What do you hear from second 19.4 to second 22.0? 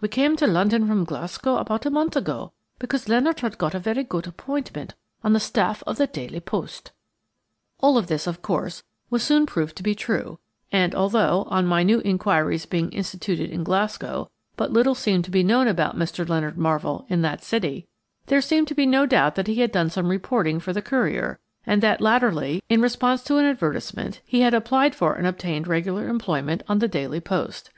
he had done some reporting for the "Courier," and that